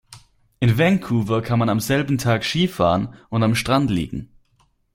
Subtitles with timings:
[0.59, 4.31] In Vancouver kann man am selben Tag Ski fahren und am Strand liegen.